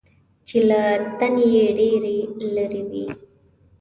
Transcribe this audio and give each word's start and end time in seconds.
چې 0.47 0.57
له 0.69 0.81
تنې 1.17 1.45
یې 1.55 1.65
ډېرې 1.79 2.17
لرې 2.55 2.81
وي. 2.89 3.07